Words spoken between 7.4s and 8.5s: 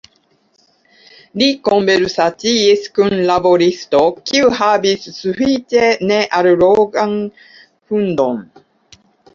hundon.